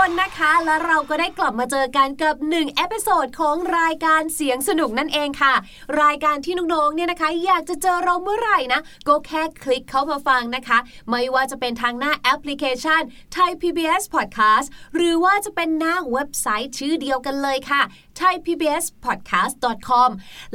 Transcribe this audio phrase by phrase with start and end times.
[0.00, 5.54] สียงสนุกทุกคนนะคะ และเราก็ได้กลับมาเจอกันกับ1เอ โซดของรายการเสียงสนุกนั่นเองค่ะ
[6.02, 10.78] รายการที่น้องๆเนี่ยนะคะ อยากจะเจอเราเมื่อไหร่นะก็แค่คลิกเข้ามาฟังนะคะ
[11.10, 13.02] ไม่ว่าจะเป็นทางหน้าแอปพลิเคชัน
[13.36, 14.66] Thai PBS Podcast
[14.96, 17.82] หรือว่าจะเป็นหน้าเว็บไซต์ชื่อเดียวกันเลยค่ะ
[18.20, 20.10] thaipbspodcast.com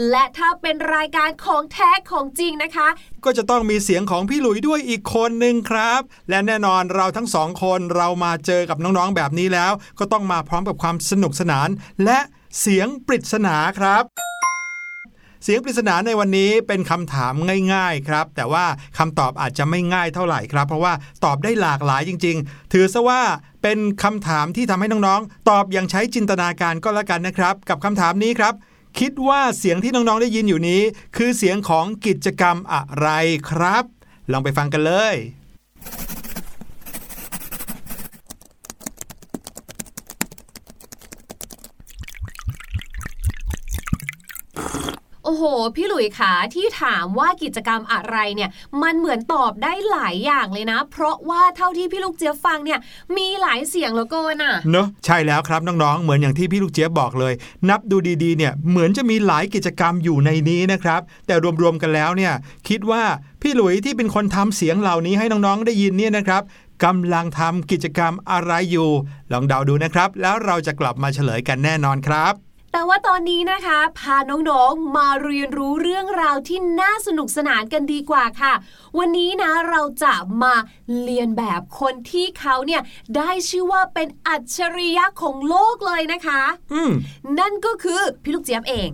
[0.10, 2.88] และถ้าเป็นรายการของแท้ของจริงนะคะ
[3.24, 11.70] ก็จะต้องมีเสียงของพี่หลุยด้วยอีกคนหนึ่งครับ และแน่นอนเราทั้งสองคนเรามาเจอกับน้องๆแบบนี้แล้ว ก็ต้องมาพร้อมกับความสนุกสนาน
[12.06, 12.20] และ
[12.62, 14.04] เสียงปริศนาครับ
[15.44, 17.34] เสียงปริศนาในวันนี้เป็นคำถาม
[17.74, 18.66] ง่ายๆครับ แต่ว่า
[18.98, 20.94] คำตอบอาจจะไม่ง่ายเท่าไหร่ครับ เพราะว่า
[21.26, 23.22] ตอบได้หลากหลายจริง ๆ ถือซะว่า
[23.62, 28.54] เป็นคำถามที่ทำให้น้องๆ ตอบอย่างใช้จินตนาการก็แล้วกันนะครับ กับคำถามนี้ครับ
[29.00, 30.82] คิดว่าเสียงที่น้องๆได้ยินอยู่นี้
[31.18, 33.08] คือเสียงของกิจกรรมอะไร
[33.50, 33.84] ครับ
[34.32, 35.16] ลองไปฟังกันเลย
[45.26, 45.44] โอ้โห
[45.76, 48.50] พี่หลุยขาที่ถามว่ากิจกรรมอะไรเนี่ย
[48.84, 52.80] มันเหมือนตอบได้หลายอย่างเลยนะ เพราะว่าเท่าที่พี่ลูกเจี๊ยบฟังเนี่ย
[53.18, 57.34] มีหลายเสียงเหลือเกินอะเนอะใช่แล้วครับน้องๆเหมือนอย่างที่พี่ลูกเจี๊ยบบอกเลย
[57.70, 62.34] นับดูดีๆเนี่ยเหมือนจะมีหลายกิจกรรมอยู่ในนี้นะครับ แต่รวมๆกันแล้วเนี่ย
[62.70, 63.04] คิดว่า
[63.42, 66.44] พี่หลุยที่เป็นคนทำเสียงเหล่านี้ให้น้องๆได้ยินเนี่ยนะครับ
[66.86, 68.90] กำลังทำกิจกรรมอะไรอยู่
[69.32, 72.45] ลองเดาดูนะครับ แล้วเราจะกลับมาเฉลยกันแน่นอนครับ
[72.76, 78.54] แต่ว่าตอนนี้นะคะ พาน้องๆมาเรียนรู้เรื่องราวที่น่าสนุกสนานกันดีกว่าค่ะ
[78.98, 80.54] วันนี้นะเราจะมา
[81.02, 82.82] เรียนแบบคนที่เขาเนี่ย
[83.16, 86.42] ได้ชื่อว่าเป็นอัจฉริยะของโลกเลยนะคะ
[86.74, 86.92] อืม
[87.40, 88.90] นั่นก็คือพี่ลูกเจี๊ยบเอง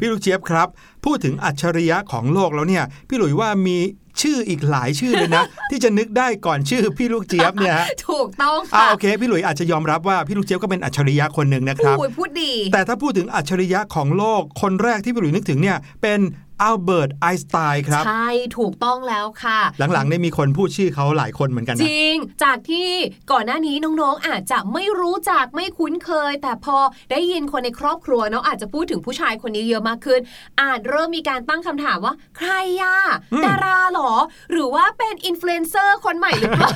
[0.00, 0.68] พี่ลูกเจี๊ยบครับ
[1.04, 3.78] พูดถึงอัจฉริยะของโลกแล้วเนี่ย พี่หลุยว่ามี
[4.22, 16.20] ชื่ออีกหลายชื่อเลยนะ ที่จะนึกได้ก่อนชื่อพี่ลูกเจี๊ยบเนี่ยฮะถูกต้องอ่าค่ะโอเค พี่หลุยอาจจะยอมรับว่าพี่ลูกเจี๊ยบก็เป็นอัจฉริยะคนหนึ่งนะครับพูดพูดดี แต่ถ้าพูดถึงอัจฉริยะของโลกคนแรกที่พี่หลุยนึกถึงเนี่ยเป็น
[16.62, 18.28] อัลเบิร์ตไอน์สไตน์ครับ ใช่
[18.58, 19.60] ถูกต้องแล้วค่ะ
[19.92, 22.90] หลังๆเนี่ยมีคนพูดชื่อเขาหลายคนเหมือนกันจนะริง จากที่
[23.32, 26.76] ก่อนหน้านี้น้องๆ อาจจะไม่รู้จักไม่คุ้นเคย แต่พอ
[27.10, 30.20] ได้ยินคนในครอบครัวเนาะอาจจะพูดถึงผู้ชายคนนี้เยอะมากขึ้น
[30.60, 32.96] อาจเริ่มมีการตั้งคำถามว่า ใครอะ
[33.32, 34.12] อืมดาราเหรอ
[34.50, 36.70] หรือว่าเป็นอินฟลูเอนเซอร์คนใหม่หรือเปล่า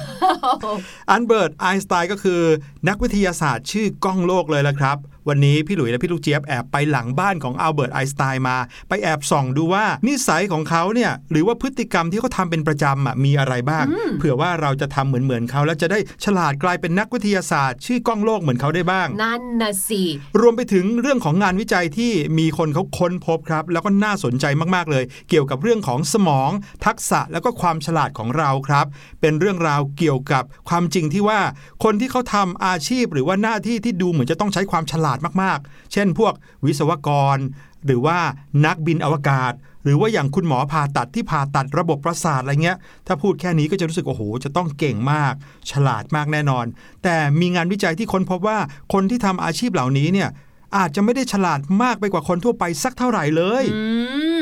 [1.11, 2.41] อัลเบิร์ตไอน์สไตน์ก็คือ
[2.89, 4.99] นักวิทยาศาสตร์ชื่อก้องโลกเลยละครับ
[5.29, 8.57] วันนี้พี่หลุยและพี่ลูกเจี๊ยบแอบไปหลังบ้านของอัลเบิร์ตไอน์สไตน์มา
[8.89, 13.85] ไปแอบส่องดูว่านิสัยของเขาเนี่ยหรือว่าพฤติกรรมที่เขาทำเป็นประจำอะมีอะไรบ้าง
[14.19, 20.03] เผื่อว่าเราจะทำเหมือนเหมือนๆเขา แล้วจะได้ฉลาดกลายเป็นนักวิทยาศาสตร์ ชื่อก้องโลกเหมือนเขาได้บ้าง นั่นนะสิ
[20.41, 24.45] รวมไปถึงเรื่องของงานวิจัยที่มีคนเขาค้นพบครับ แล้วก็น่าสนใจ
[24.75, 26.51] มากๆเลย เกี่ยวกับเรื่องของสมอง
[26.87, 28.87] ทักษะแล้วก็ความฉลาดของเราครับ
[29.21, 31.41] เป็นเรื่องราวเกี่ยวกับความจริงที่ว่า
[31.85, 36.33] คนที่เขาทำอาชีพหรือว่าหน้าที่ที่ดูเหมือนจะต้องใช้ความฉลาดมากๆ เช่นพวก
[36.65, 37.39] วิศวกร
[37.87, 38.19] หรือว่า
[38.67, 39.53] นักบินอวกาศ
[39.85, 45.33] หรือว่าอย่างคุณหมอผ่าตัดที่ผ่าตัดระบบประสาทอะไรเงี้ย ถ้าพูดแค่นี้ก็จะรู้สึกโอ้โห จะต้องเก่งมาก
[45.71, 46.67] ฉลาดมากแน่นอน
[47.03, 48.59] แต่มีงานวิจัยที่ค้นพบว่า
[48.93, 50.29] คนที่ทำอาชีพเหล่านี้เนี่ย
[50.77, 53.83] อาจจะไม่ได้ฉลาดมากไปกว่าคนทั่วไปสักเท่าไหร่เลยอื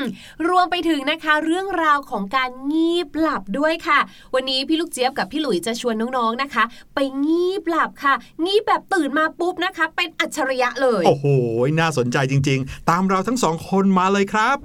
[0.00, 0.02] ม
[0.48, 3.98] รวมไปถึงนะคะเรื่องราวของการงีบหลับด้วยค่ะ
[4.34, 6.64] วันนี้พี่ลูกเจี๊ยบกับพี่หลุยจะชวนน้องๆนะคะ
[6.94, 8.14] ไปงีบหลับค่ะ
[8.44, 11.26] งีบแบบตื่นมาปุ๊บนะคะ เป็นอัจฉริยะเลย โอ้โห
[11.80, 14.56] น่าสนใจจริง ๆ ตามเราทั้งสองคนมาเลยครับ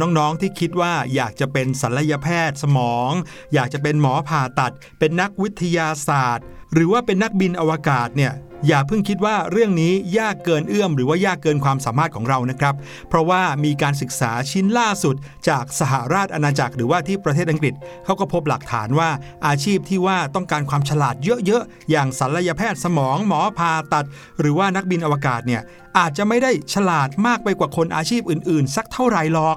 [0.00, 3.12] น้องๆที่คิดว่าอยากจะเป็นศัลยแพทย์สมอง
[3.54, 8.32] อยากจะเป็นหมอผ่าตัด เป็นนักวิทยาศาสตร์ หรือว่าเป็นนักบินอวกาศเนี่ย
[8.66, 12.74] อย่าเพิ่งคิดว่าเรื่องนี้ยากเกินเอื้อม หรือว่ายากเกินความสามารถของเรานะครับ
[13.08, 15.14] เพราะว่ามีการศึกษาชิ้นล่าสุด
[15.48, 19.10] จากสหราชอาณาจักรหรือว่าที่ประเทศอังกฤษเขาก็พบหลักฐานว่า
[19.46, 24.06] อาชีพที่ว่าต้องการความฉลาดเยอะๆ อย่างศัลยแพทย์สมองหมอผ่าตัด
[24.40, 25.62] หรือว่านักบินอวกาศเนี่ย
[25.98, 29.56] อาจจะไม่ได้ฉลาดมากไปกว่าคนอาชีพอื่นๆ สักเท่าไหร่หรอก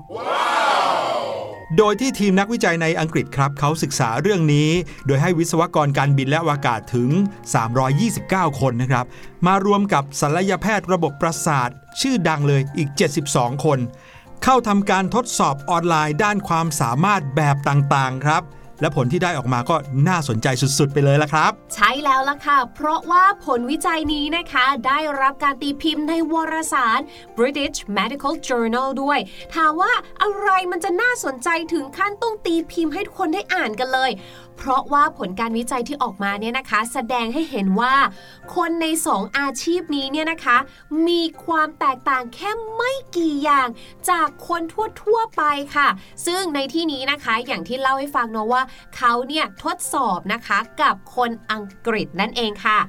[1.77, 4.69] โดยที่ทีมนักวิจัยในอังกฤษครับเขาศึกษาเรื่องนี้
[5.05, 7.09] โดยให้วิศวกรการบินและอวกาศถึง
[7.85, 9.05] 329 คนนะครับ
[9.47, 11.69] มารวมกับศัลยแพทย์ระบบประสาท
[12.01, 12.89] ชื่อดังเลยอีก
[13.27, 13.79] 72 คน
[14.43, 18.43] เข้าทำการทดสอบออนไลน์ด้านความสามารถแบบต่างๆครับ
[18.81, 19.75] และผลที่ได้ออกมาก็
[20.07, 26.99] น่าสนใจสุด ๆ ไปเลยละครับ ใช่แล้วล่ะค่ะ เพราะว่าผลวิจัยนี้นะคะได้รับการตีพิมพ์ในวารสาร
[27.37, 29.19] British Medical Journal ด้วย
[29.55, 34.11] ถามว่าอะไรมันจะน่าสนใจถึงขั้นต้องตีพิมพ์ให้ทุกคนได้อ่านกันเลย
[34.57, 37.95] เพราะว่าผลการวิจัยที่ออกมาเนี่ยนะคะ แสดงให้เห็นว่า
[38.55, 40.57] คนในสองอาชีพนี้เนี่ยนะคะ
[41.07, 43.67] มีความแตกต่างแค่ไม่กี่อย่าง
[44.09, 44.61] จากคน
[45.03, 45.43] ทั่วๆไป
[45.75, 45.87] ค่ะ
[46.25, 48.63] ซึ่งในที่นี้นะคะอย่างที่เล่าให้ฟังเนาะว่า
[48.97, 52.79] เขาเนี่ยทดสอบนะคะกับคนอังกฤษนั่นเองค่ะ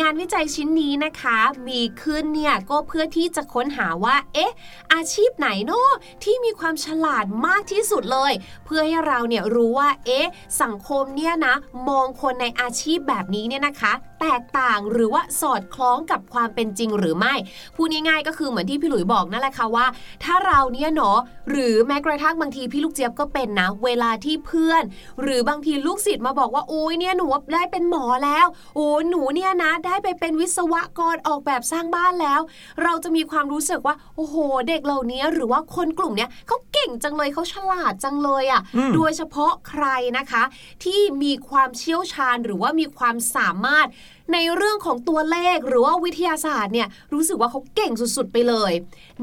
[0.00, 4.52] งานวิจัยชิ้นนี้นะคะมีขึ้นเนี่ยก็เพื่อที่จะค้นหาว่า เอ๊ะ
[4.92, 5.90] อาชีพไหนเนาะ
[6.24, 8.32] ที่มีความฉลาดมากที่สุดเลย
[8.64, 10.30] เพื่อให้เราเนี่ยรู้ว่าเอ๊ะ
[10.62, 11.54] สังคมเนี่ยนะ
[11.88, 17.34] มองคนในอาชีพแบบนี้เนี่ยนะคะ แตกต่างหรือว่าสอดคล้องกับความเป็นจริงหรือไม่
[17.76, 19.86] พูดง่ายๆก็คือเหมือนที่พี่หลุยบอกนั่นแหละค่ะว่า
[20.24, 21.18] ถ้าเราเนี่ยเนาะ
[21.50, 24.82] หรือแม้กระทั่งบางทีพี่ลูกเจี๊ยบก็เป็นนะ เวลาที่เพื่อน
[25.22, 32.40] หรือบางทีลูกศิษย์มาบอกว่าโอ้ยเนี่ยหนูได้เป็นหมอแล้วโอ้หนูเนี่ยนะ ได้ไปเป็นวิศวกรออกแบบสร้างบ้านแล้ว
[32.82, 34.36] เราจะมีความรู้สึกว่าโอ้โห
[34.68, 39.84] เด็กเหล่านี้หรือว่าคนกลุ่มเนี้ยเขาเก่งจังเลยเขาฉลาดจังเลยอะ่ะอืมโดยเฉพาะใคร
[40.18, 40.42] นะคะ
[40.84, 43.86] ที่มีความเชี่ยวชาญหรือว่ามีความสามารถ
[44.32, 48.72] ในเรื่องของตัวเลขหรือว่าวิทยาศาสตร์เนี่ยรู้สึกว่าเขาเก่งสุดๆไปเลย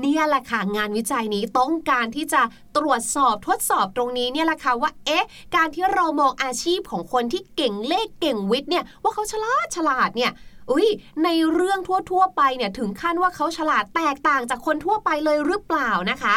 [0.02, 2.42] เนี่ยแหละค่ะงานวิจัยนี้ต้องการที่จะ
[2.78, 10.32] ตรวจสอบทดสอบตรงนี้เนี่ยแหละค่ะว่าเอ๊ะ การที่เรามองอาชีพของคนที่เก่งเลขเก่งวิทย์เนี่ยว่าเขาฉลาดฉลาดเนี่ย
[10.72, 10.88] อุ้ย
[11.24, 16.36] ในเรื่องทั่วๆไปเนี่ยถึงขั้นว่าเขาฉลาดแตกต่างจากคนทั่วไปเลยหรือเปล่านะคะ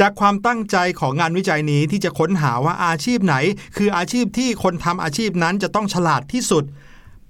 [0.00, 3.36] จากความตั้งใจของงานวิจัยนี้ที่จะค้นหาว่าอาชีพไหน
[3.76, 6.64] คืออาชีพที่คนทำอาชีพนั้นจะต้องฉลาดที่สุด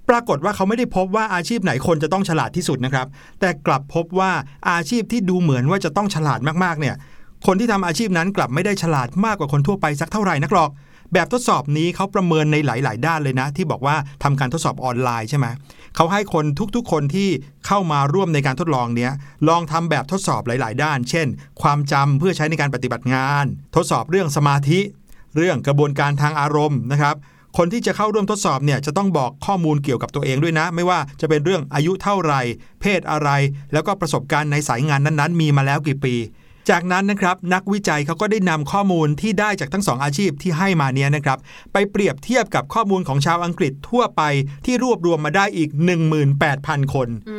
[0.09, 3.07] ปรากฏว่าเขาไม่ได้พบว่าอาชีพไหนคนจะต้องฉลาดที่สุดนะครับ
[3.39, 4.31] แต่กลับพบว่า
[4.69, 6.95] อาชีพที่ดูเหมือนว่าจะต้องฉลาดมากๆเนี่ย
[7.45, 10.69] คนที่ทำอาชีพนั้นกลับไม่ได้ฉลาดมากกว่าคนทั่วไปสักเท่าไหร่นักหรอก
[11.13, 15.47] แบบทดสอบนี้เขาประเมินในหลาย ๆ ด้านเลยนะ ที่บอกว่าทำการทดสอบออนไลน์ใช่ไหม
[15.95, 16.45] เขาให้คน
[16.75, 17.29] ทุกๆ คนที่
[17.67, 19.11] เข้ามาร่วมในการทดลองเนี้ย
[19.47, 21.27] ลองทำแบบทดสอบหลาย ๆ ด้าน เช่น
[21.61, 23.45] ความจำเพื่อใช้ในการปฏิบัติงาน
[23.75, 24.79] ทดสอบเรื่องสมาธิ
[25.35, 27.15] เรื่องกระบวนการทางอารมณ์นะครับ
[27.57, 32.33] คนที่จะเข้าร่วมทดสอบเนี่ยจะต้องบอกข้อมูลเกี่ยวกับตัวเองด้วยนะ ไม่ว่าจะเป็นเรื่องอายุเท่าไร
[32.81, 33.29] เพศอะไร
[33.73, 36.15] แล้วก็ประสบการณ์ในสายงานนั้นๆ มีมาแล้วกี่ปี
[36.69, 41.37] จากนั้นนะครับนักวิจัยเขาก็ได้นำข้อมูลที่ได้จากทั้งสองอาชีพที่ให้มาเนี้ยนะครับ
[41.73, 44.21] ไปเปรียบเทียบกับข้อมูลของชาวอังกฤษทั่วไป
[44.65, 45.69] ที่รวบรวมมาได้อีก
[46.31, 47.37] 18,000 คนอื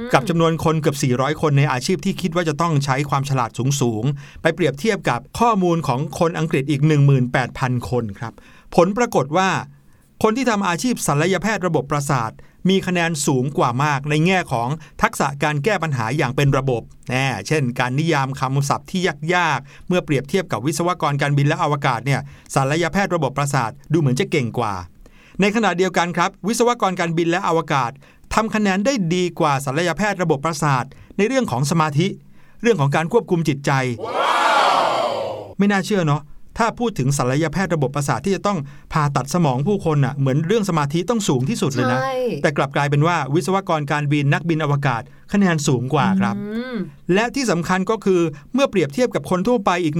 [0.00, 3.50] มกับจำนวนคนเกือบ 400 คนในอาชีพที่คิดว่าจะต้องใช้ความฉลาด
[3.80, 6.82] สูงๆ ไปเปรียบเทียบกับข้อมูลของคนอังกฤษอีก
[7.34, 8.32] 18,000 คนครับ
[8.76, 9.50] ผลปรากฏว่า
[10.22, 12.30] คนที่ทำอาชีพศัลยแพทย์ระบบประสาท
[12.68, 14.68] มีคะแนนสูงกว่ามากในแง่ของ
[15.02, 19.00] ทักษะการแก้ปัญหาอย่างเป็นระบบแน่เช่น การนิยามคำศัพท์ที่
[19.34, 22.20] ยากๆ เมื่อเปรียบเทียบกับวิศวกรการบินและอวกาศเนี่ย
[22.54, 24.74] ศัลยแพทย์ระบบประสาทดูเหมือนจะเก่งกว่า
[25.40, 27.90] ในขณะเดียวกันครับ วิศวกรการบินและอวกาศ
[28.34, 30.84] ทำคะแนนได้ดีกว่าศัลยแพทย์ระบบประสาท
[31.16, 32.06] ในเรื่องของสมาธิ
[32.62, 33.70] เรื่องของการควบคุมจิตใจ
[35.58, 36.22] ไม่น่าเชื่อเนาะ
[36.58, 38.58] ถ้าพูดถึงศัลยแพทย์ระบบประสาทที่จะต้อง
[38.92, 45.02] ผ่าตัดสมองผู้คนน่ะเหมือนเรื่องสมาธิต้องสูงที่สุดเลยนะใช่แต่กลับกลายเป็นว่าวิศวกรการบินนักบินอวกาศ
[45.32, 46.76] คะแนนสูงกว่าครับอืม
[47.14, 48.20] และที่สำคัญก็คือ
[48.54, 49.96] เมื่อเปรียบเทียบกับคนทั่วไปอีก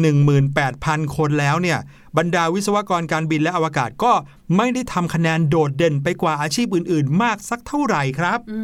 [0.56, 1.78] 18,000 คนแล้วเนี่ย
[2.18, 4.12] บรรดาวิศวกรการบินและอวกาศก็
[4.56, 8.60] ไม่ได้ทำคะแนนโดดเด่นไปกว่าอาชีพอื่น ๆ มากสักเท่าไหร่ครับอื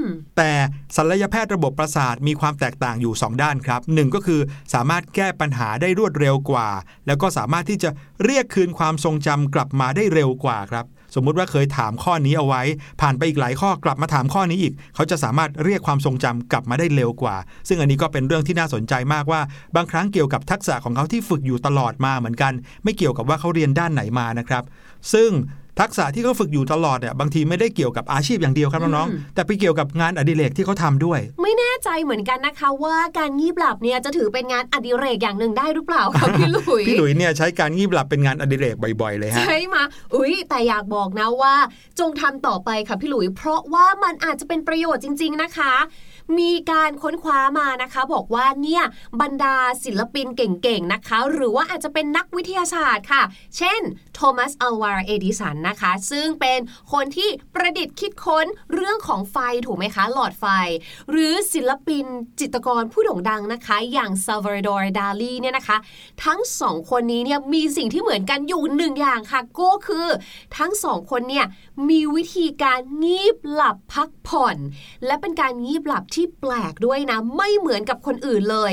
[0.00, 0.02] ม
[0.36, 0.52] แต่
[0.96, 4.40] ศัลยแพทย์ระบบประสาทมีความแตกต่างอยู่ 2 ด้านครับหนึ่งก็คือ
[4.74, 6.68] สามารถแก้ปัญหาได้รวดเร็วกว่า
[7.06, 7.90] แล้วก็สามารถที่จะ
[8.24, 12.62] เรียกคืนความทรงจำกลับมาได้เร็วกว่าครับ สมมุติว่าเคยถามข้อนี้เอาไว้
[13.00, 17.36] ผ่านไปอีกหลายข้อกลับมาถามข้อนี้อีก เขาจะสามารถเรียกความทรงจำกลับมาได้เร็วกว่า
[17.68, 19.40] ซึ่งอันนี้ก็เป็นเรื่องที่น่าสนใจมากว่า
[19.76, 22.52] บางครั้งเกี่ยวกับทักษะของเขาที่ฝึกอยู่ตลอดมาเหมือนกัน
[22.84, 24.64] ไม่เกี่ยวกับว่าเขาเรียนด้านไหนมานะครับ
[25.12, 25.30] ซึ่ง
[25.80, 39.82] ทักษะที่เขาฝึกอยู่ตลอดเนี่ยบางทีไม่ได้เกี่ยวกับอาชีพอย่างเดียวครับน้องอืมๆแต่ไปเกี่ยวกับงานอดิเรกที่เขาทำด้วย ไม่แน่ใจเหมือนกันนะคะ ว่าการงีบหลับเนี่ยจะถือเป็นงานอดิเรกอย่างหนึ่งได้หรือเปล่าคะพี่หลุยพี่หลุยเนี่ยใช้การงีบหลับเป็นงานอดิเรกบ่อยๆเลยฮะใช่มา
[40.14, 41.54] อุ้ยแต่อยากบอกนะว่า
[41.98, 45.74] จงทำต่อไปค่ะพี่หลุย เพราะว่ามันอาจจะเป็นประโยชน์จริง ๆนะคะ
[46.38, 48.82] มีการค้นคว้ามานะคะ บอกว่าเนี่ย
[49.20, 53.22] บรรดาศิลปินเก่งๆนะคะ หรือว่าอาจจะเป็นนักวิทยาศาสตร์ค่ะ
[53.56, 53.80] เช่น
[54.14, 56.58] โทมัสอัลวาเอดิสันนะคะ ซึ่งเป็น
[56.92, 60.46] คนที่ประดิษฐ์คิดค้นเรื่องของไฟถูกไหมคะ หลอดไฟ
[61.10, 62.04] หรือศิลปิน
[62.40, 65.76] จิตรกรผู้โด่งดังนะคะ อย่างซาว a ดอร์ดาลีเนี่ยนะคะ
[66.24, 70.06] ทั้งสองคนนี้เนี่ยมีสิ่งที่เหมือนกันอยู่หนึ่งอย่างค่ะก็คือ
[70.58, 71.46] ทั้งสองคนเนี่ย
[71.88, 74.56] มีวิธีการงีบหลับพักผ่อน
[75.06, 78.72] และเป็นการงีบหลับที่แปลกด้วยนะ ไม่เหมือนกับคนอื่นเลย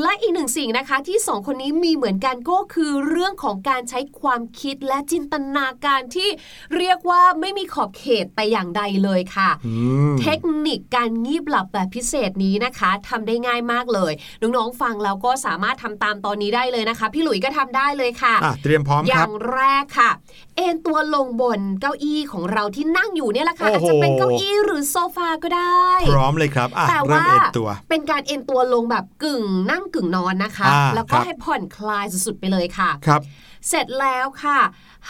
[0.00, 6.28] และอีกหนึ่งสิ่งนะคะที่สองคนนี้มีเหมือนกันก็คือเรื่องของการใช้ความคิดและจินตนาการที่
[6.76, 9.74] เรียกว่าไม่มีขอบเขตแต่อย่างใดเลยค่ะอื
[10.12, 20.10] มเทคนิคการงีบหลับแบบพิเศษษนี้นะคะทำได้ง่ายมากเลยน้องๆฟังแล้วก็สามารถทำตามตอนนี้ได้เลยนะคะ พี่หลุยส์ก็ทำได้เลยค่ะอะเตรียมพร้อมอครัย่าบงแรกค่ะ
[20.56, 33.20] เอนตัวลงบนเก้าอี้ของเราที่นั่งอยู่เนี่ยแหละค่ะโอ้อาจโหจะเป็นเก้าอี้หรือโซฟาก็ได้ พร้อมเลยครับอะแต่เริ่มว่าเอ็นตัวเป็นการเอนตัวลงแบบกึ่งนั่งกึ่งนอนนะคะอ่าแล้วก็ครับให้ผ่อนคลายสุดๆไปเลยค่ะครับ
[33.68, 34.58] เสร็จแล้วค่ะ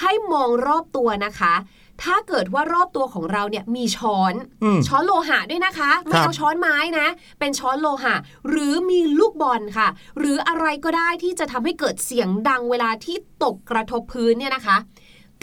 [0.01, 1.55] ให้มองรอบตัวนะคะ
[2.03, 7.07] ถ้าเกิดว่ารอบตัวของเราเนี่ยมีช้อนอืมช้อนโลหะด้วยนะคะไม่ครับเอาช้อนไม้นะ
[7.39, 8.15] เป็นช้อนโลหะ
[8.49, 14.77] หรือมีลูกบอลค่ะ หรืออะไรก็ได้ที่จะทำให้เกิดเสียงดังเวลาที่ตกกระทบพื้นเนี่ยนะคะ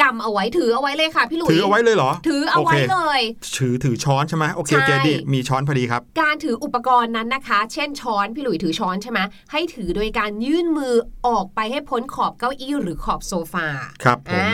[0.01, 3.21] กำเอาไว้ถือเอาไว้เลยค่ะพี่หลุยถือเอาไว้เลยเหรอ ถือเอาไว้โคเลย
[3.57, 9.19] ถือถือช้อนใช่ไหมโอเคโอเคใช่ดิมีช้อนพอดีครับ การถืออุปกรณ์นั้นนะคะ เช่นช้อนพี่หลุยถือช้อนใช่ไหม
[9.51, 10.93] ให้ถือโดยการยื่นมือ
[11.27, 13.67] ออกไปให้พ้นขอบเก้าอี้หรือขอบโซฟา
[14.03, 14.51] ครับผมอ่า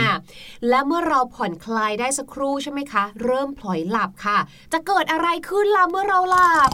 [0.69, 4.37] และเมื่อเราผ่อนคลายได้สักครู่ใช่ไหมคะ เริ่มพลอยหลับค่ะ
[4.73, 6.71] จะเกิดอะไรขึ้นล่ะเมื่อเราหลับ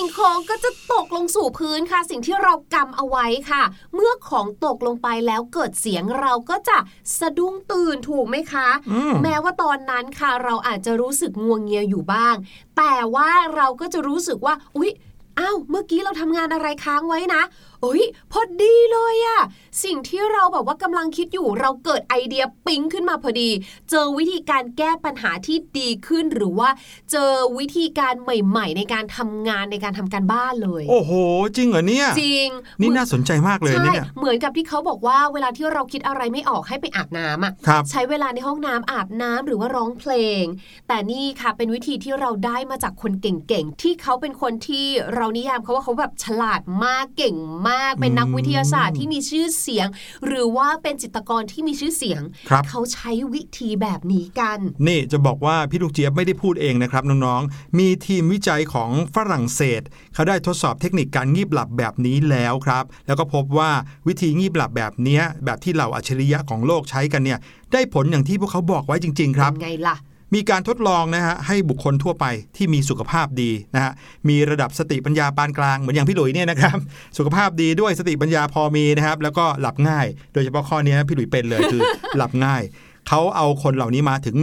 [0.00, 3.62] สิ่งของก็จะตกลงสู่พื้นค่ะ สิ่งที่เรากำเอาไว้ค่ะ
[3.94, 6.78] เมื่อของตกลงไปแล้วเกิดเสียงเราก็จะ
[7.18, 12.34] สะดุ้งตื่นถูกไหมคะอืมแม้ว่าตอนนั้นค่ะเราอาจจะรู้สึกงวงเงียอยู่บ้าง
[12.76, 14.90] แต่ว่าเราก็จะรู้สึกว่า อุ๊ย
[15.38, 17.42] อ้าวเมื่อกี้เราทำงานอะไรค้างไว้นะ
[17.82, 19.40] เอ้ยพอดีเลยอะ
[19.84, 23.50] สิ่งที่เราแบบว่ากำลังคิดอยู่เราเกิดไอเดียปิ๊งขึ้นมาพอดี
[23.90, 26.70] เจอวิธีการแก้ปัญหาที่ดีขึ้นหรือว่า
[27.12, 31.12] เจอวิธีการใหม่ ๆ ในการทำงานในการทำการบ้านเลย โอ้โห
[31.56, 32.48] จริงเหรอเนี่ยจริง
[32.80, 40.44] นี่น่าสนใจมากเลยใช่เนี่ยเหมือนกับที่เขาบอกว่าเวลาที่เราคิดอะไรไม่ออกให้ไปอาบน้ำอะครับใช้เวลาในห้องน้ำอาบน้ำหรือว่าร้องเพลง
[40.88, 47.69] แต่นี่ค่ะเป็นวิธีที่เราได้มาจากคนเก่งๆที่เขาเป็นคนที่เรานิยามเขาว่าเขาแบบฉลาดมากเก่งมาก
[48.00, 49.86] เป็นนักวิทยาศาสตร์ที่มีชื่อเสียง
[50.26, 59.82] หรือว่าเป็นจิตรกรที่มีชื่อเสียงครับเขาใช้วิธีแบบนี้กัน นี่จะบอกว่าพี่ลูกเจี๊ยบไม่ได้พูดเองนะครับน้องๆ มีทีมวิจัยของฝรั่งเศส
[60.14, 63.70] เขาได้ทดสอบเทคนิคการงีบหลับแบบนี้แล้วครับ แล้วก็พบว่า
[64.08, 67.38] วิธีงีบหลับแบบเนี้ยแบบที่เหล่าอัจฉริยะของโลกใช้กันเนี่ย
[67.72, 69.96] ได้ผลอย่างที่พวกเขาบอกไว้จริง ๆ ครับเป็นไงล่ะ
[70.34, 73.92] มีการทดลองนะฮะให้บุคคลทั่วไปที่มีสุขภาพดีนะฮะ
[74.28, 76.76] มีระดับสติปัญญาปานกลางเหมือนอย่างพี่หลุยเนี่ยนะครับ
[77.18, 81.80] สุขภาพดีด้วยสติปัญญาพอมีนะครับแล้วก็หลับง่าย โดยเฉพาะข้อนี้พี่หลุยเป็นเลยคือ
[82.16, 82.62] หลับง่าย
[83.08, 84.36] เขาเอาคนเหล่านี้มาถึง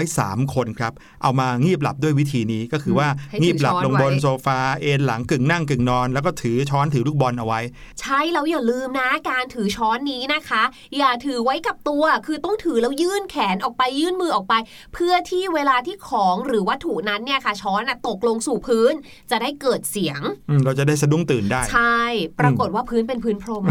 [0.00, 0.92] 103 คนครับ
[1.22, 7.60] เอามางีบหลับด้วยวิธีนี้ก็คือว่าให้ถืองีบหลับช้อนลงบนไว้โซฟาเอนหลังกึ่งนั่งกึ่งนอน แล้วก็ถือช้อนถือลูกบอลเอาไว้
[8.00, 10.62] ใช่แล้วอย่าลืมนะการถือช้อนนี้นะคะ
[10.98, 14.54] อย่าถือไว้กับตัวคือต้องถือแล้วยื่นแขนออกไปยื่นมือออกไป
[14.94, 18.92] เพื่อที่เวลาที่ของหรือวัตถุนั้นเนี่ยค่ะช้อนน่ะตกลงสู่พื้น
[19.30, 22.00] จะได้เกิดเสียงอืมเราจะได้สะดุ้งตื่นได้ใช่
[22.40, 23.64] ปรากฏว่าพื้นเป็นพื้นพรม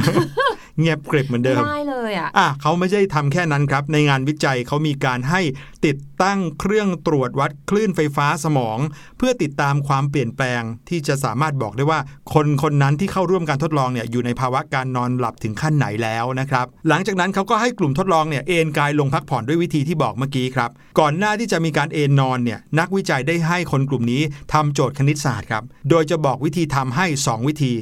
[0.80, 5.42] เงียบกริบเหมือนเดิมได้เลยอะอะเขาไม่ใช่ทำแค่นั้นครับในงานวิจัยเขามีการให้
[5.86, 8.78] ติดตั้งเครื่องตรวจวัดคลื่นไฟฟ้าสมอง
[9.18, 12.00] เพื่อติดตามความเปลี่ยนแปลงที่จะสามารถบอกได้ว่า
[12.34, 24.22] คนคนนั้นที่เข้าร่วมการทดลองเนี่ยอยู่ในภาวะการนอนหลับถึงขั้นไหนแล้วนะครับหลังจากนั้นเขาก็ให้กลุ่มทดลองเนี่ยเอนกายลงพักผ่อนด้วยวิธีที่บอกเมื่อกี้ครับก่อนหน้าที่จะมีการเอนนอนเนี่ยนักวิจัยได้ให้คนกลุ่มนี้
[24.54, 27.74] ทำโจทย์คณิตศาสตร์ครับโดยจะบอกวิธีทำให้ 2 วิธี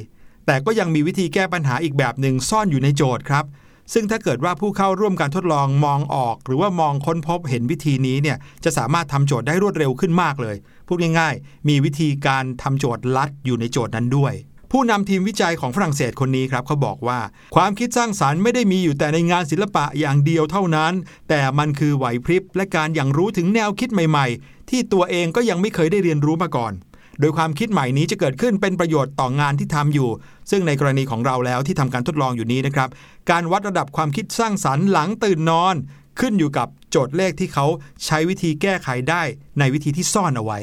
[0.46, 3.44] แต่ก็ยังมีวิธีแก้ปัญหาอีกแบบหนึ่งซ่อนอยู่ในโจทย์ครับ
[3.92, 14.34] ซึ่งถ้าเกิดว่าผู้เข้าร่วมการทดลองมองออก หรือว่ามองค้นพบเห็นวิธีนี้เนี่ยจะสามารถทำโจทย์ได้รวดเร็วขึ้นมากเลย พูดง่ายๆ มีวิธีการทำโจทย์ลัดอยู่ในโจทย์นั้นด้วย
[14.72, 17.20] ผู้นำทีมวิจัยของฝรั่งเศสคนนี้ครับเขาบอกว่า
[17.54, 20.92] ความคิดสร้างสารรค์ไม่ได้มีอยู่แต่ในงานศิลปะอย่างเดียวเท่านั้น
[21.28, 26.72] แต่มันคือไหวพริบและการอย่างรู้ถึงแนวคิดใหม่ ๆ ที่ตัวเองก็ยังไม่เคยได้เรียนรู้มาก่อน
[27.20, 30.10] โดยความคิดใหม่นี้จะเกิดขึ้นเป็นประโยชน์ต่องานที่ทำอยู่
[30.50, 32.88] ซึ่งในกรณีของเราแล้วที่ทำการทดลองอยู่นี้นะครับ
[33.30, 35.74] การวัดระดับความคิดสร้างสรรค์หลังตื่นนอน
[36.20, 37.66] ขึ้นอยู่กับโจทย์เลขที่เขา
[38.04, 39.22] ใช้วิธีแก้ไขได้
[39.58, 40.58] ในวิธีที่ซ่อนเอาไว้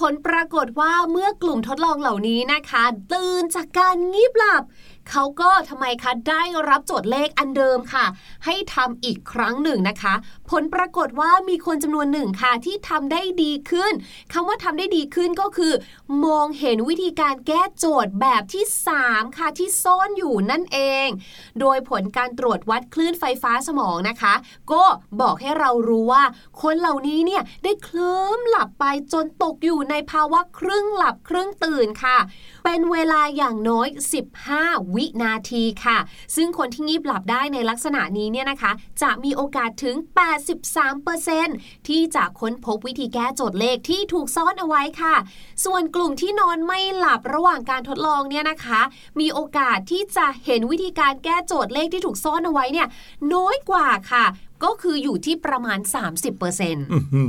[0.00, 4.62] ผลปรากฏว่าเมื่อกลุ่มทดลองเหล่านี้นะคะ ตื่นจากการงีบหลับ
[5.10, 8.04] เขาก็ทำไมคะได้รับโจทย์เลขอันเดิมค่ะ
[8.44, 10.14] ให้ทำอีกครั้งหนึ่งนะคะ
[10.50, 13.92] ผลปรากฏว่ามีคนจำนวนหนึ่งค่ะที่ทำได้ดีขึ้น
[14.32, 15.72] คำว่าทำได้ดีขึ้นก็คือ
[16.24, 18.64] มองเห็นวิธีการแก้โจทย์แบบที่
[19.02, 21.08] 3 ค่ะที่ซ่อนอยู่นั่นเอง
[21.60, 24.34] โดยผลการตรวจวัดคลื่นไฟฟ้าสมองนะคะ
[24.72, 24.84] ก็
[25.20, 26.24] บอกให้เรารู้ว่า
[26.62, 32.18] คนเหล่านี้เนี่ยได้เคลิ้มหลับไปจนตกอยู่ในภาวะครึ่งหลับครึ่งตื่นค่ะ
[32.64, 33.88] เป็นเวลาอย่างน้อย
[34.42, 35.98] 15 วินาทีค่ะ
[36.36, 39.96] ซึ่งคนที่งีบหลับได้ในลักษณะนี้เนี่ยนะคะ จะมีโอกาสถึง
[40.92, 45.14] 83%ที่จะค้นพบวิธีแก้โจทย์เลขที่ถูกซ่อนเอาไว้ค่ะ
[45.64, 48.80] ส่วนกลุ่มที่นอนไม่หลับระหว่างการทดลองเนี่ยนะคะ
[49.20, 52.88] มีโอกาสที่จะเห็นวิธีการแก้โจทย์เลขที่ถูกซ่อนเอาไว้เนี่ย
[53.34, 54.24] น้อยกว่าค่ะ
[54.64, 55.78] ก็คืออยู่ที่ประมาณ
[56.14, 57.24] 30%เอื้อหื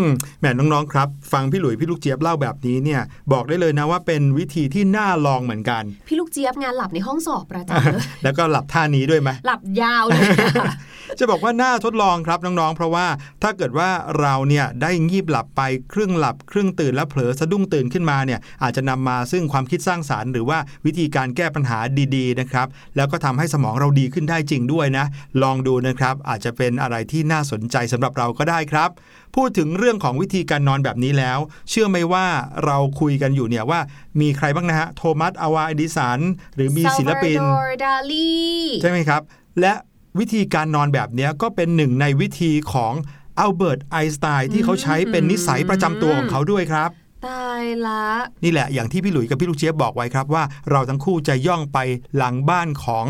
[0.00, 0.04] อ
[0.40, 3.00] แหมน้องๆครับ ฟังพี่หลุยพี่ลูกเจี๊ยบเล่าแบบนี้เนี่ย
[3.32, 10.74] บอกได้เลยนะว่าเป็นวิธีที่น่าลองเหมือนกัน พี่ลูกเจี๊ยบงานหลับในห้องสอบประจำเลยแล้วก็หลับท่านี้ด้วยไหมหลับยาวเลยค่ะ
[11.18, 13.06] จะบอกว่าน่าทดลองครับน้องๆ เพราะว่า
[13.42, 21.78] ถ้าเกิดว่าเราเนี่ยได้งีบหลับไปครึ่งหลับ ครึ่งตื่นแล้วเผลอสะดุ้งตื่นขึ้นมาเนี่ยอาจจะนำมาซึ่งความคิดสร้างสารรค์ หรือว่าวิธีการแก้ปัญหา
[22.16, 25.06] ดีๆนะครับแล้วก็ทำให้สมองเราดีขึ้นได้จริงด้วยนะ
[25.42, 28.90] ลองดูนะครับอาจจะเป็นอะไรที่น่าสนใจสำหรับเราก็ได้ครับ
[29.36, 31.38] พูดถึงเรื่องของวิธีการนอนแบบนี้แล้ว
[31.70, 32.26] เชื่อไหมว่า
[32.64, 33.80] เราคุยกันอยู่เนี่ยว่า
[34.20, 36.20] มีใครบ้างนะฮะโทมัสอาวาเอดิสัน
[36.54, 38.34] หรือมีศิลปิน Salvador Dali
[38.82, 39.22] ใช่ไหมครับ
[39.60, 39.72] และ
[40.18, 42.92] วิธีการนอนแบบเนี้ยก็เป็นหนึ่งในวิธีของ
[43.38, 46.90] อัลเบิร์ตไอน์สไตน์ที่เขาใช้เป็นนิสัยประจำตัวของเขาด้วยครับ
[47.26, 48.04] ตายละ
[48.44, 51.78] นี่แหละอย่างที่พี่หลุยส์กับพี่ลูกเจี๊ยบบอกไว้ครับว่าเราทั้งคู่จะย่องไป
[52.16, 53.06] หลังบ้านของ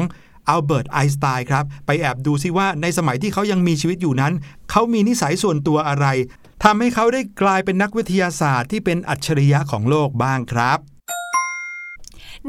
[0.48, 4.32] อัลเบิร์ตไอน์สไตน์ครับ ไปแอบดูซิว่าในสมัยที่เขายังมีชีวิตอยู่นั้น
[4.70, 6.06] เขามีนิสัยส่วนตัวอะไร
[6.64, 10.78] ทำให้เขาได้กลายเป็นนักวิทยาศาสตร์ที่เป็นอัจฉริยะของโลกบ้างครับ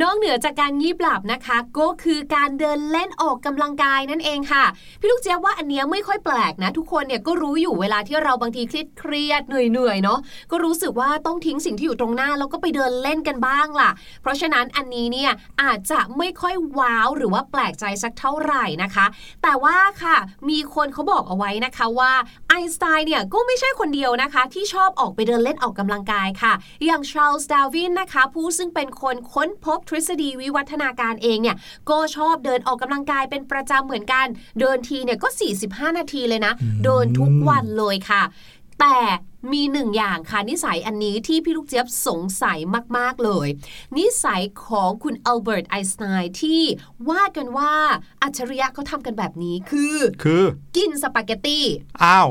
[0.02, 4.66] นอกเหนือจากการงีบหลับนะคะ ก็คือการเดินเล่นออกกำลังกายนั่นเองค่ะ
[5.00, 10.20] พี่ลูกเจี๊ยบว่าอันเนี้ยไม่ค่อยแปลกนะ ทุกคนเนี่ยก็รู้อยู่เวลาที่เราบางทีเครียดเครียดๆเหนื่อยๆเนาะ
[10.52, 13.90] ก็รู้สึกว่าต้องทิ้งสิ่งที่อยู่ตรงหน้าแล้วก็ไปเดินเล่นกันบ้างล่ะ
[14.22, 19.06] เพราะฉะนั้นอันนี้เนี่ยอาจจะไม่ค่อยว้าวหรือว่าแปลกใจสักเท่าไหร่นะคะ
[19.44, 20.18] แต่ว่าค่ะ
[20.50, 22.14] มีคนเขาบอกเอาไว้นะคะว่า
[22.48, 26.54] ไอน์สไตน์เนี่ยก็ไม่ใช่คนเดียวนะคะ ที่ชอบออกไปเดินเล่นออกกำลังกายค่ะ
[26.86, 31.58] อย่างชาร์ลส์ดาวินนะคะ ผู้ซึ่งเป็นคนค้นพบทฤษฎีวิวัฒนาการเองเนี่ย
[31.90, 34.28] ก็ชอบเดินออกกำลังกายเป็นประจำเหมือนกัน
[34.60, 35.28] เดินทีเนี่ยก็
[35.64, 38.24] 45 นาทีเลยนะ เดินทุกวันเลยค่ะ
[38.82, 39.00] แต่
[39.54, 42.58] มีหนึ่งอย่างค่ะ นิสัยอันนี้ที่พี่ลูกเจี๊ยบสงสัย
[42.98, 43.48] มาก ๆ เลย
[43.98, 46.62] นิสัยของคุณอัลเบิร์ตไอน์สไตน์ที่
[47.10, 47.74] ว่ากันว่า
[48.24, 50.44] อัจฉริยะเขาทำกันแบบนี้คือ คือ
[50.78, 51.66] กินสปาเกตตี้
[52.04, 52.28] อ้าว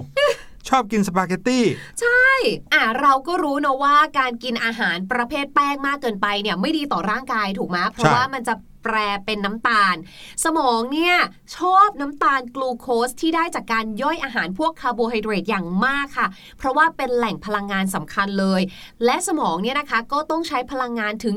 [0.69, 1.65] ชอบกินสปาเกตตี้
[2.01, 2.27] ใช่
[2.73, 9.97] อะเราก็รู้นะว่าการกินอาหารประเภทแป้งมากเกินไปเนี่ยไม่ดีต่อร่างกายถูกไหมเพราะว่ามันจะแปรเป็นน้ำตาล
[10.45, 11.17] สมองเนี่ย
[11.57, 16.27] ชอบน้ำตาลกลูโคสที่ได้จากการย่อยอาหารพวกคาร์โบไฮเดรตอย่างมากค่ะ
[16.59, 18.61] เพราะว่าเป็นแหล่งพลังงานสำคัญเลย
[19.05, 21.35] และสมองเนี่ยนะคะก็ต้องใช้พลังงานถึง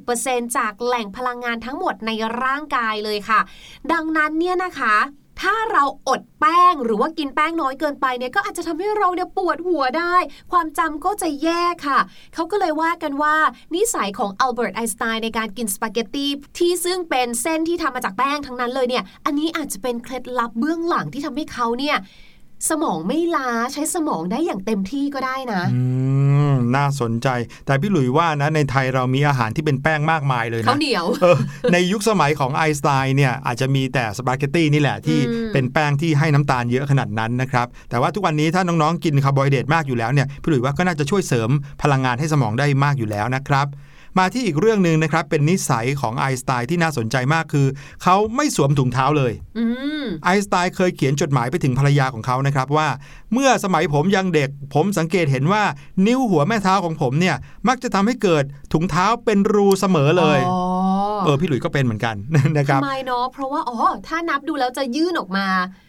[0.00, 2.10] 20%จากแหล่งพลังงานทั้งหมดใน
[2.42, 3.40] ร่างกายเลยค่ะ
[3.92, 4.96] ดังนั้นเนี่ยนะคะ
[5.40, 10.14] ถ้าเราอดแป้งหรือว่ากินแป้งน้อยเกินไปเนี่ยก็อาจจะทำให้เราเนี่ยปวดหัวได้
[10.52, 11.98] ความจำก็จะแย่ค่ะ
[12.34, 13.34] เขาก็เลยว่ากันว่า
[13.74, 16.26] นิสัยของอัลเบิร์ตไอน์สไตน์ในการกินสปาเกตตี
[16.58, 21.96] ที่ซึ่งเป็นเส้นที่ทำมาจากแป้งทั้งนั้นเลยเนี่ย อันนี้อาจจะเป็นเคล็ดลับเบื้องหลังที่ทำให้เขาเนี่ย
[22.70, 25.82] สมองไม่ล้าใช้สมองได้อย่างเต็มที่ก็ได้นะ อื
[26.50, 27.28] ม น่าสนใจ
[27.66, 31.38] แต่พี่หลุยว่านะในไทยเรามีอาหารที่เป็นแป้งมากมายเลยนะข้าวเหนียวเออ
[31.72, 41.50] ในยุคสมัยของไอน์สไตน์เนี่ยอาจจะมีแต่สปาเกตตี้นี่แหละที่อืมเป็นแป้งที่ให้น้ำตาลเยอะขนาดนั้นนะครับ แต่ว่าทุกวันนี้ถ้าน้องๆกินคาร์โบไฮเดรตมากอยู่แล้วเนี่ยพี่หลุยว่าก็น่าจะช่วยเสริม
[41.82, 43.66] พลังงานให้สมองได้มากอยู่แล้วนะครับ
[44.18, 47.66] มาที่อีกเรื่องหนึ่งนะครับ เป็นนิสัยของไอน์สไตน์ที่น่าสนใจมากคือ
[48.02, 49.64] เขาไม่สวมถุงเท้าเลยอื
[50.02, 52.88] มไอน์สไตน์เคยเขียนจดหมายไปถึงภรรยาของเขานะครับว่า
[53.32, 55.62] เมื่อสมัยผมยังเด็ก ผมสังเกตเห็นว่า
[56.06, 57.36] นิ้วหัวแม่เท้าของผมเนี่ย
[57.68, 60.60] มักจะทำให้เกิดถุงเท้าเป็นรูเสมอเลย อ๋อ
[61.24, 62.16] เออพี่หลุยส์ก็เป็นเหมือนกัน
[62.58, 63.76] นะครับทำไมเนาะเพราะว่าอ๋อ
[64.08, 65.46] ถ้านับดูแล้วจะยื่นออกมา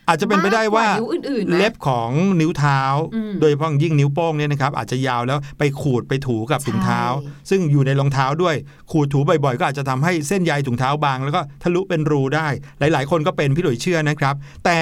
[0.08, 2.82] อาจจะเป็นไปได้ว่ามกกว่านิ้วอื่นๆนะเล็บของนิ้วเท้า
[3.16, 8.56] อืมโดยเฉพาะอย่างยิ่งนิ้วโป้งเนี่ยนะครับอาจจะยาวแล้วไปขูดไปถูกับถุงเท้าใช่ซึ่งอยู่ในรองเท้าด้วย
[8.92, 12.48] ขูดถูบ่อยๆ ก็อาจจะทำให้เส้นใยถุงเท้าบาง แล้วก็ทะลุเป็นรูได้
[12.80, 14.78] หลาย ๆ คนก็เป็นพี่หลุยส์เชื่อนะครับ แต่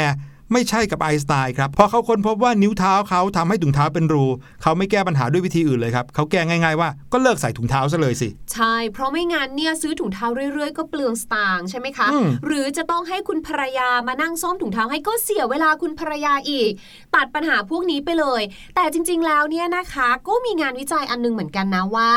[0.53, 4.25] ไม่ใช่กับไอน์สไตน์ครับเพราะเขาค้นพบว่านิ้วเท้าเขาทำให้ถุงเท้าเป็นรู
[4.61, 16.71] เขาไม่แก้ปัญหาด้วยวิธีอื่นเลยครับเขาแก้ง่ายๆว่าก็เลิกใส่ถุงเท้าซะเลยสิ ใช่ เพราะไม่งั้นเนี่ยซื้อถุงเท้าเรื่อยๆ ก็เปลืองสตางค์ใช่ไหมคะอืมหรือจะต้องให้คุณภรรยามานั่งซ่อมถุงเท้าให้ก็เสียเวลาคุณภรรยาอีก
[17.15, 18.41] ตัดปัญหาพวกนี้ไปเลย
[18.75, 22.11] แต่จริงๆแล้วเนี่ยนะคะ ก็มีงานวิจัยอันนึงเหมือนกันนะว่า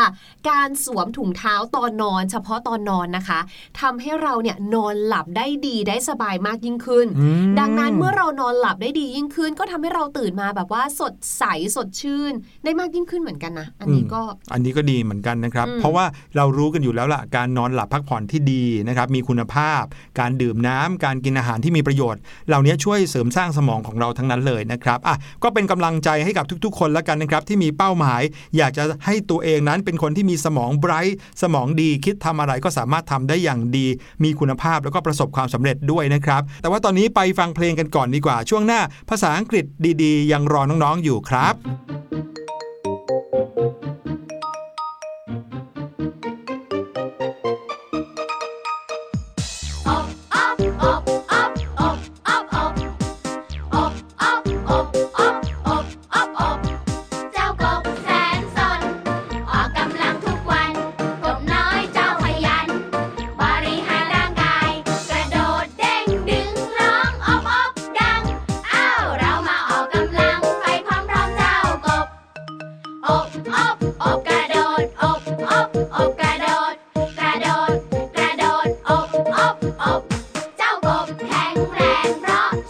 [0.51, 3.40] การสวมถุงเท้าตอนนอน เฉพาะตอนนอนนะคะ
[3.81, 11.45] ทำให้เราเนี่ยนอนหลับได้ดีได้สบายมากยิ่งขึ้นอืมดังนั้นเมื่อเรานอนหลับได้ดียิ่งขึ้น ก็ทำให้เราตื่นมาแบบว่าสดใส
[11.77, 12.33] สดชื่น
[12.65, 14.21] ได้มากยิ่งขึ้นเหมือนกันนะ อันนี้ก็
[14.53, 16.05] อันนี้ก็ดีเหมือนกันนะครับอืมเพราะว่า
[16.37, 19.83] เรารู้กันอยู่แล้วล่ะ การนอนหลับพักผ่อนที่ดีนะครับมีคุณภาพ
[20.21, 28.23] การดื่มน้ำการกินอาหารที่มีประโยชน์ เหล่านี้ช่วยเสริมสร้างสมองของเราทั้งนั้นเลยนะครับอะก็เป็นกำลังใจให้กับทุก ๆ คนแล้วกันนะครับที่มีเป้าหมาย
[28.57, 33.87] อยากจะให้ตัวเองนั้นเป็นคนที่มีสมองไบรท์สมองดีคิดทำอะไรก็สามารถทำได้อย่างดี
[34.25, 39.64] มีคุณภาพแล้วก็ประสบความสำเร็จด้วยนะครับ แต่ว่าตอนนี้ไปฟังเพลงกันก่อนดีกว่าช่วงหน้าภาษาอังกฤษ
[40.02, 41.55] ดีๆ ยังรอน้องๆอยู่ครับ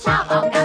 [0.06, 0.55] Ciao.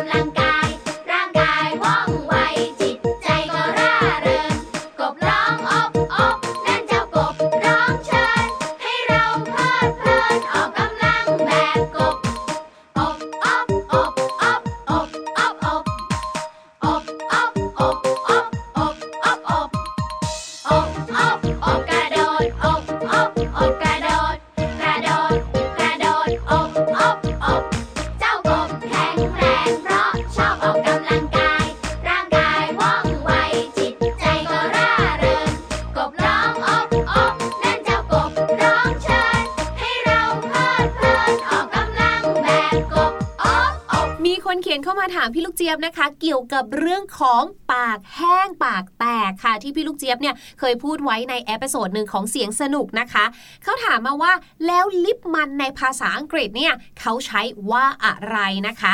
[45.72, 53.26] จี๊ยบนะคะ เกี่ยวกับเรื่องของปากแห้งปากแตกค่ะ ที่พี่ลูกเจี๊ยบเนี่ยเคยพูดไว้ใน episode หนึ่งของเสียงสนุกนะคะ
[53.64, 54.34] เขาถามมาว่า
[54.68, 58.94] แล้วลิปมันในภาษาอังกฤษเนี่ยเขาใช้ว่าอะไรนะคะ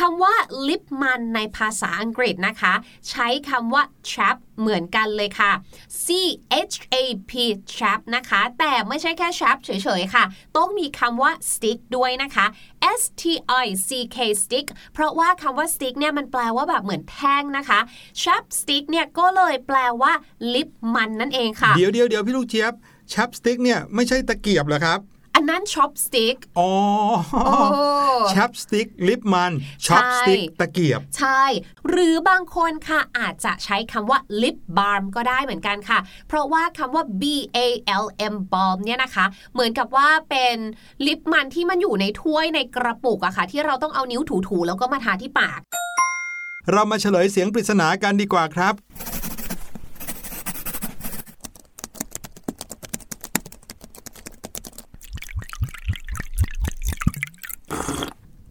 [0.00, 0.34] คำว่า
[0.68, 2.74] ลิปมันในภาษาอังกฤษนะคะ
[3.10, 5.52] ใช้คำว่า chap เหมือนกันเลยค่ะ
[6.04, 6.06] C
[6.70, 6.96] H A
[7.30, 7.32] P
[7.76, 10.24] chap นะคะ แต่ไม่ใช่แค่ chap เฉยๆค่ะ
[10.56, 12.46] ต้องมีคำว่า stick ด้วยนะคะ
[13.00, 13.22] S T
[13.64, 17.80] I C K stick เพราะว่าคำว่า stick เนี่ยมันแปลว่าแบบเหมือนแท่งนะคะ
[18.22, 20.12] chap stick เนี่ยก็เลยแปลว่า
[20.54, 22.72] ลิปมันนั่นเองค่ะ เดี๋ยวเดี๋ยวเดี๋ยวพี่ลูกเจี๊ยบ
[23.12, 25.00] chap stick เนี่ยไม่ใช่ตะเกียบเหรอครับ
[25.36, 26.70] อันนั้น chopstick อ๋อ
[27.32, 27.52] โอ้
[28.32, 29.52] chap stick ลิปมัน
[29.86, 31.42] chopstick ใช่ตะเกียบ ใช่
[31.88, 37.22] หรือบางคนค่ะอาจจะใช้คำว่า lip balm ก็ได้เหมือนกันค่ะ เพราะว่าคำว่า B
[37.56, 37.58] A
[38.02, 40.56] L M balm เนี่ยนะคะ เหมือนกับว่าเป็น
[41.06, 45.60] ลิปมันที่มันอยู่ในถ้วยในกระปุกอะค่ะ ที่เราต้องเอานิ้วถูๆแล้วก็มาทาที่ปาก
[46.72, 48.74] เรามาเฉลยเสียงปริศนากันดีกว่าครับ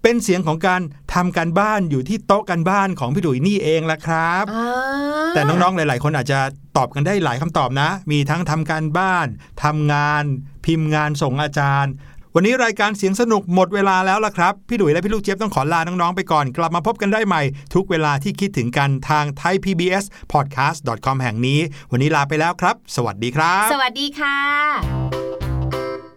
[0.07, 0.81] เป็นเสียงของการ
[1.13, 4.45] ทำการบ้านอยู่ที่โต๊ะการบ้านของพี่ดุยนี่เองละครับ
[5.33, 6.39] แต่น้องๆหลาย ๆ คนอาจจะ
[6.77, 9.27] ตอบกันได้หลายคำตอบนะ มีทั้งทำการบ้าน
[9.63, 10.23] ทำงาน
[10.65, 11.93] พิมพ์งานส่งอาจารย์
[12.35, 17.41] วันนี้รายการเสียงสนุกหมดเวลาแล้วล่ะครับ พี่ดุยและพี่ลูกเจี๊ยบต้องขอลาน้อง ๆ ไปก่อน กลับมาพบกันได้ใหม่
[17.73, 21.59] ทุกเวลาที่คิดถึงกันทาง thaipbspodcast.com แห่งนี้
[21.91, 25.34] วันนี้ลาไปแล้วครับ สวัสดีครับ สวัสดีค่ะ